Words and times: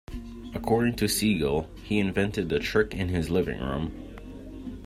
According 0.55 0.95
to 0.95 1.07
Siegel, 1.07 1.69
he 1.83 1.99
invented 1.99 2.49
the 2.49 2.57
trick 2.57 2.95
in 2.95 3.09
his 3.09 3.29
living 3.29 3.59
room. 3.59 4.79